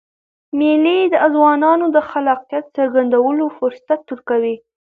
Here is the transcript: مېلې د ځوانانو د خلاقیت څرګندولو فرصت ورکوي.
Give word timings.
مېلې 0.57 0.99
د 1.11 1.15
ځوانانو 1.33 1.85
د 1.95 1.97
خلاقیت 2.09 2.65
څرګندولو 2.77 3.45
فرصت 3.57 4.01
ورکوي. 4.09 4.55